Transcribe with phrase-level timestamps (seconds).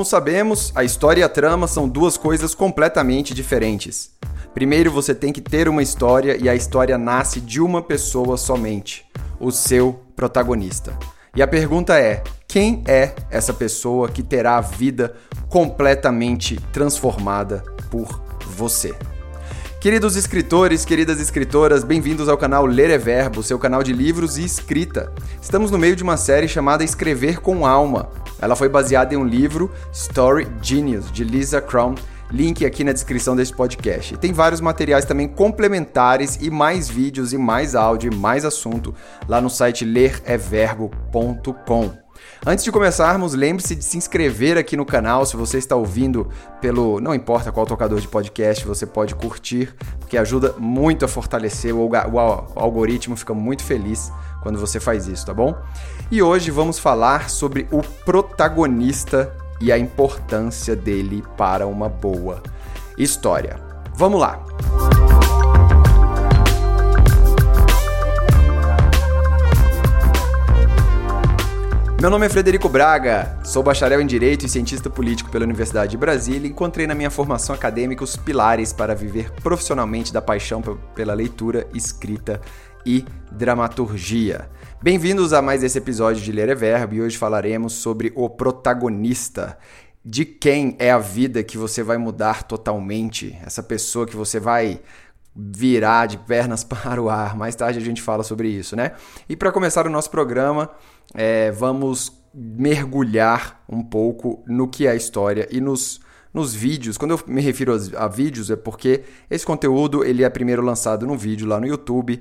[0.00, 4.12] Como sabemos, a história e a trama são duas coisas completamente diferentes.
[4.54, 9.04] Primeiro você tem que ter uma história e a história nasce de uma pessoa somente,
[9.38, 10.98] o seu protagonista.
[11.36, 15.14] E a pergunta é: quem é essa pessoa que terá a vida
[15.50, 18.94] completamente transformada por você?
[19.80, 24.44] Queridos escritores, queridas escritoras, bem-vindos ao canal Ler é Verbo, seu canal de livros e
[24.44, 25.10] escrita.
[25.40, 28.10] Estamos no meio de uma série chamada Escrever com Alma.
[28.42, 31.94] Ela foi baseada em um livro, Story Genius, de Lisa Crown,
[32.30, 34.16] link aqui na descrição desse podcast.
[34.16, 38.94] Tem vários materiais também complementares e mais vídeos e mais áudio e mais assunto
[39.28, 41.90] lá no site lereverbo.com.
[42.44, 45.26] Antes de começarmos, lembre-se de se inscrever aqui no canal.
[45.26, 46.28] Se você está ouvindo
[46.60, 47.00] pelo.
[47.00, 51.74] Não importa qual tocador de podcast, você pode curtir, porque ajuda muito a fortalecer.
[51.74, 51.90] O
[52.56, 54.10] algoritmo fica muito feliz
[54.42, 55.54] quando você faz isso, tá bom?
[56.10, 62.42] E hoje vamos falar sobre o protagonista e a importância dele para uma boa
[62.96, 63.56] história.
[63.94, 65.09] Vamos lá!
[72.00, 75.98] Meu nome é Frederico Braga, sou bacharel em Direito e cientista político pela Universidade de
[75.98, 80.62] Brasília e encontrei na minha formação acadêmica os pilares para viver profissionalmente da paixão
[80.94, 82.40] pela leitura, escrita
[82.86, 84.48] e dramaturgia.
[84.80, 89.58] Bem-vindos a mais esse episódio de Ler é Verbo e hoje falaremos sobre o protagonista.
[90.02, 93.38] De quem é a vida que você vai mudar totalmente?
[93.44, 94.80] Essa pessoa que você vai
[95.36, 97.36] virar de pernas para o ar.
[97.36, 98.92] Mais tarde a gente fala sobre isso, né?
[99.28, 100.70] E para começar o nosso programa,
[101.14, 106.00] é, vamos mergulhar um pouco no que é a história e nos
[106.32, 106.96] nos vídeos.
[106.96, 111.06] Quando eu me refiro a, a vídeos é porque esse conteúdo ele é primeiro lançado
[111.06, 112.20] no vídeo lá no YouTube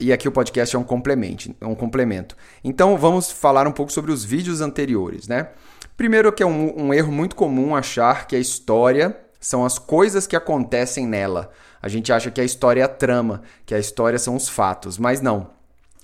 [0.00, 2.36] e aqui o podcast é um complemento, um complemento.
[2.62, 5.48] Então vamos falar um pouco sobre os vídeos anteriores, né?
[5.96, 10.26] Primeiro que é um, um erro muito comum achar que a história são as coisas
[10.26, 11.50] que acontecem nela.
[11.80, 14.98] A gente acha que a história é a trama, que a história são os fatos,
[14.98, 15.57] mas não.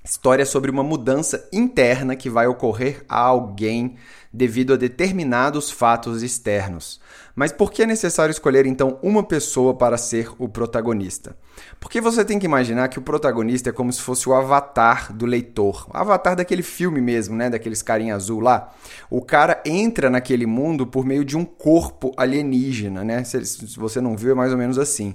[0.06, 3.97] História sobre uma mudança interna que vai ocorrer a alguém
[4.31, 7.00] devido a determinados fatos externos.
[7.34, 11.34] Mas por que é necessário escolher então uma pessoa para ser o protagonista?
[11.81, 15.25] Porque você tem que imaginar que o protagonista é como se fosse o avatar do
[15.25, 18.75] leitor, o avatar daquele filme mesmo, né, daqueles carinha azul lá.
[19.09, 23.25] O cara entra naquele mundo por meio de um corpo alienígena, né?
[23.25, 25.14] Se você não viu, é mais ou menos assim.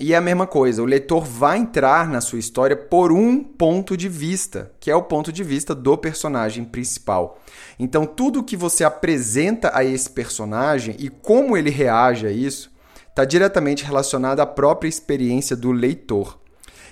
[0.00, 3.96] E é a mesma coisa, o leitor vai entrar na sua história por um ponto
[3.96, 7.40] de vista, que é o ponto de vista do personagem principal.
[7.78, 12.72] Então, tudo que você apresenta a esse personagem e como ele reage a isso
[13.08, 16.40] está diretamente relacionado à própria experiência do leitor.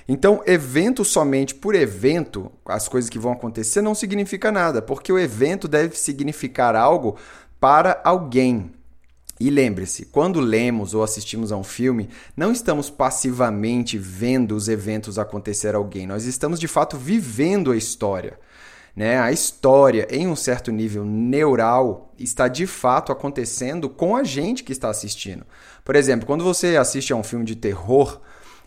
[0.07, 5.19] Então, evento somente por evento, as coisas que vão acontecer, não significa nada, porque o
[5.19, 7.17] evento deve significar algo
[7.59, 8.71] para alguém.
[9.45, 15.19] E lembre-se, quando lemos ou assistimos a um filme, não estamos passivamente vendo os eventos
[15.19, 18.39] acontecer a alguém, nós estamos de fato vivendo a história.
[18.95, 19.19] Né?
[19.19, 24.71] A história, em um certo nível neural, está de fato acontecendo com a gente que
[24.71, 25.45] está assistindo.
[25.85, 28.21] Por exemplo, quando você assiste a um filme de terror,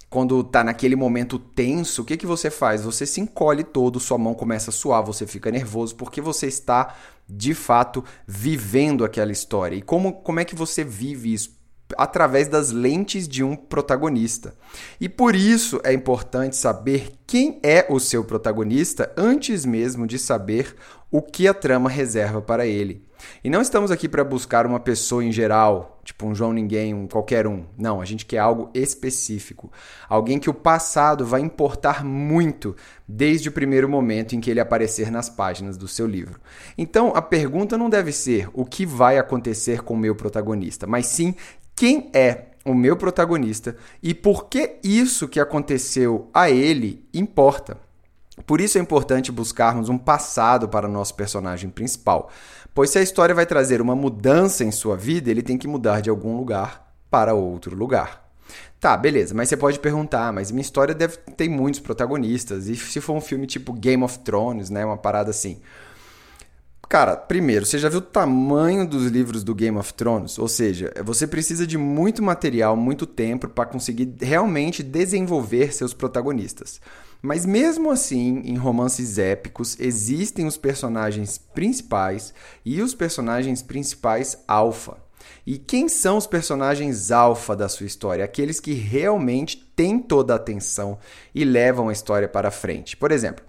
[0.10, 2.84] quando tá naquele momento tenso, o que, que você faz?
[2.84, 6.94] Você se encolhe todo, sua mão começa a suar, você fica nervoso, porque você está
[7.28, 9.76] de fato vivendo aquela história.
[9.76, 11.56] E como, como é que você vive isso?
[11.98, 14.56] Através das lentes de um protagonista.
[15.00, 20.76] E por isso é importante saber quem é o seu protagonista antes mesmo de saber
[21.12, 23.06] o que a trama reserva para ele.
[23.44, 27.08] E não estamos aqui para buscar uma pessoa em geral, tipo um João Ninguém, um
[27.08, 27.66] qualquer um.
[27.78, 29.72] Não, a gente quer algo específico.
[30.10, 32.76] Alguém que o passado vai importar muito
[33.08, 36.40] desde o primeiro momento em que ele aparecer nas páginas do seu livro.
[36.78, 41.06] Então, a pergunta não deve ser o que vai acontecer com o meu protagonista, mas
[41.08, 41.36] sim
[41.76, 47.78] quem é o meu protagonista e por que isso que aconteceu a ele importa.
[48.46, 52.30] Por isso é importante buscarmos um passado para o nosso personagem principal,
[52.74, 56.02] pois se a história vai trazer uma mudança em sua vida, ele tem que mudar
[56.02, 58.26] de algum lugar para outro lugar.
[58.80, 63.00] Tá, beleza, mas você pode perguntar, mas minha história deve ter muitos protagonistas, e se
[63.00, 65.60] for um filme tipo Game of Thrones, né, uma parada assim.
[66.88, 70.38] Cara, primeiro, você já viu o tamanho dos livros do Game of Thrones?
[70.38, 76.80] Ou seja, você precisa de muito material, muito tempo para conseguir realmente desenvolver seus protagonistas.
[77.22, 82.34] Mas mesmo assim, em romances épicos, existem os personagens principais
[82.64, 84.98] e os personagens principais alfa.
[85.46, 88.24] E quem são os personagens alfa da sua história?
[88.24, 91.00] Aqueles que realmente têm toda a atenção
[91.34, 92.96] e levam a história para frente.
[92.96, 93.44] Por exemplo,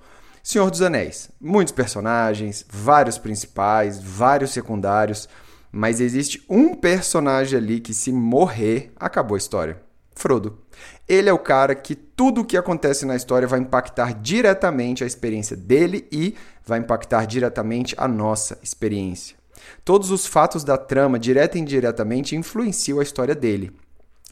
[0.46, 1.28] Senhor dos Anéis.
[1.40, 5.28] Muitos personagens, vários principais, vários secundários,
[5.72, 9.82] Mas existe um personagem ali que, se morrer, acabou a história.
[10.14, 10.60] Frodo.
[11.08, 15.06] Ele é o cara que tudo o que acontece na história vai impactar diretamente a
[15.06, 19.36] experiência dele e vai impactar diretamente a nossa experiência.
[19.84, 23.72] Todos os fatos da trama, direta e indiretamente, influenciam a história dele.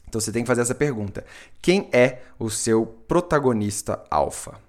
[0.07, 1.25] Então você tem que fazer essa pergunta:
[1.61, 4.64] quem é o seu protagonista alfa?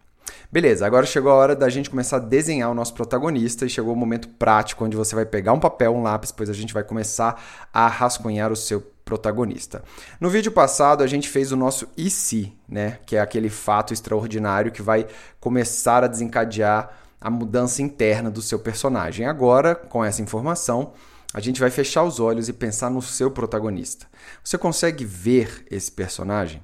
[0.56, 3.92] Beleza, agora chegou a hora da gente começar a desenhar o nosso protagonista e chegou
[3.92, 6.82] o momento prático onde você vai pegar um papel, um lápis, pois a gente vai
[6.82, 9.84] começar a rascunhar o seu protagonista.
[10.18, 13.92] No vídeo passado a gente fez o nosso e se, né, que é aquele fato
[13.92, 15.06] extraordinário que vai
[15.38, 16.88] começar a desencadear
[17.20, 19.26] a mudança interna do seu personagem.
[19.26, 20.94] Agora, com essa informação,
[21.34, 24.06] a gente vai fechar os olhos e pensar no seu protagonista.
[24.42, 26.62] Você consegue ver esse personagem?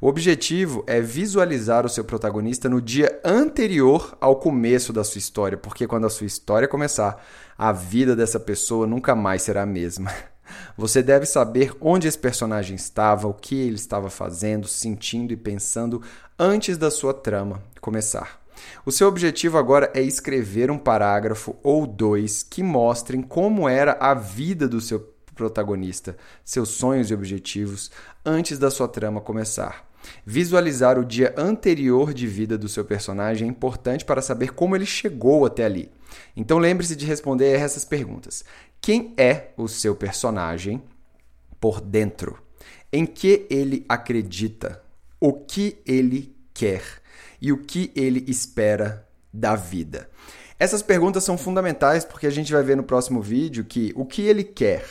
[0.00, 5.56] O objetivo é visualizar o seu protagonista no dia anterior ao começo da sua história,
[5.56, 7.24] porque quando a sua história começar,
[7.56, 10.12] a vida dessa pessoa nunca mais será a mesma.
[10.76, 16.02] Você deve saber onde esse personagem estava, o que ele estava fazendo, sentindo e pensando
[16.38, 18.40] antes da sua trama começar.
[18.84, 24.14] O seu objetivo agora é escrever um parágrafo ou dois que mostrem como era a
[24.14, 27.90] vida do seu protagonista, seus sonhos e objetivos
[28.24, 29.88] antes da sua trama começar.
[30.24, 34.86] Visualizar o dia anterior de vida do seu personagem é importante para saber como ele
[34.86, 35.90] chegou até ali.
[36.36, 38.44] Então lembre-se de responder a essas perguntas.
[38.80, 40.82] Quem é o seu personagem
[41.60, 42.38] por dentro?
[42.92, 44.82] Em que ele acredita?
[45.20, 46.82] O que ele quer?
[47.40, 50.08] E o que ele espera da vida?
[50.58, 54.22] Essas perguntas são fundamentais porque a gente vai ver no próximo vídeo que o que
[54.22, 54.84] ele quer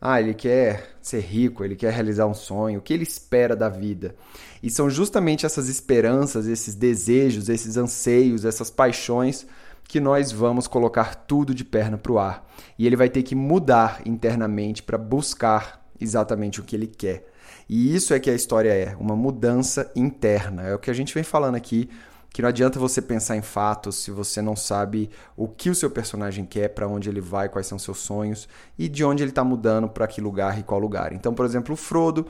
[0.00, 3.68] ah, ele quer ser rico, ele quer realizar um sonho, o que ele espera da
[3.68, 4.14] vida.
[4.62, 9.46] E são justamente essas esperanças, esses desejos, esses anseios, essas paixões
[9.84, 12.46] que nós vamos colocar tudo de perna para o ar.
[12.78, 17.26] E ele vai ter que mudar internamente para buscar exatamente o que ele quer.
[17.68, 20.62] E isso é que a história é, uma mudança interna.
[20.62, 21.88] É o que a gente vem falando aqui
[22.30, 25.90] que não adianta você pensar em fatos se você não sabe o que o seu
[25.90, 28.48] personagem quer, para onde ele vai, quais são seus sonhos
[28.78, 31.12] e de onde ele está mudando para que lugar e qual lugar.
[31.12, 32.26] Então, por exemplo, o Frodo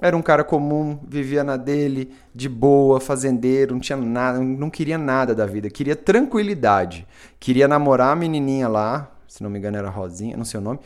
[0.00, 4.96] era um cara comum, vivia na dele, de boa, fazendeiro, não tinha nada, não queria
[4.96, 7.06] nada da vida, queria tranquilidade,
[7.40, 10.78] queria namorar a menininha lá, se não me engano era Rosinha, não sei o nome,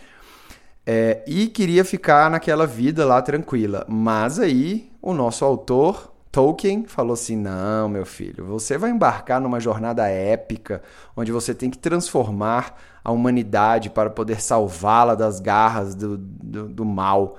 [0.86, 3.84] é, e queria ficar naquela vida lá tranquila.
[3.86, 9.60] Mas aí o nosso autor Tolkien falou assim: não, meu filho, você vai embarcar numa
[9.60, 10.82] jornada épica,
[11.14, 16.84] onde você tem que transformar a humanidade para poder salvá-la das garras do, do, do,
[16.86, 17.36] mal.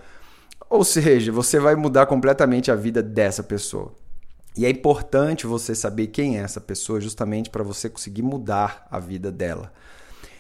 [0.69, 3.91] Ou seja, você vai mudar completamente a vida dessa pessoa.
[4.55, 8.99] E é importante você saber quem é essa pessoa, justamente para você conseguir mudar a
[8.99, 9.73] vida dela.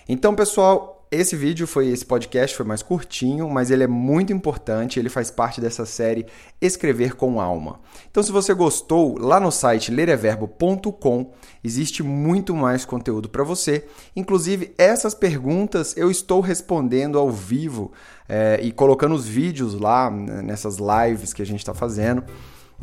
[0.07, 4.99] Então, pessoal, esse vídeo foi, esse podcast foi mais curtinho, mas ele é muito importante,
[4.99, 6.25] ele faz parte dessa série
[6.61, 7.79] Escrever com Alma.
[8.09, 11.31] Então, se você gostou, lá no site lereverbo.com
[11.63, 13.85] existe muito mais conteúdo para você.
[14.15, 17.91] Inclusive, essas perguntas eu estou respondendo ao vivo
[18.27, 22.23] é, e colocando os vídeos lá né, nessas lives que a gente está fazendo.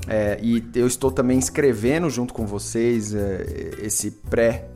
[0.06, 4.68] É, e eu estou também escrevendo junto com vocês é, esse pré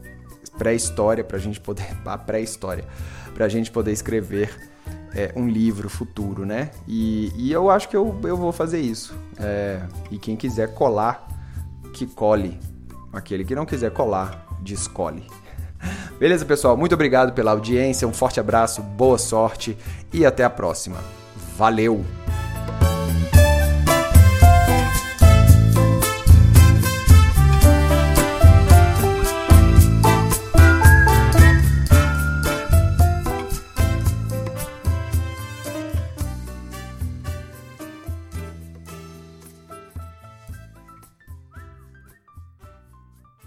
[0.58, 2.84] pré-história para a gente poder a pré-história
[3.34, 4.48] para a gente poder escrever
[5.14, 6.70] é, um livro futuro, né?
[6.86, 9.14] E, e, eu acho que eu, eu vou fazer isso.
[9.38, 11.26] É, e quem quiser colar,
[11.92, 12.58] que cole.
[13.12, 15.26] Aquele que não quiser colar, descole.
[16.18, 16.76] Beleza, pessoal?
[16.76, 18.08] Muito obrigado pela audiência.
[18.08, 19.76] Um forte abraço, boa sorte
[20.12, 20.98] e até a próxima.
[21.56, 22.23] Valeu!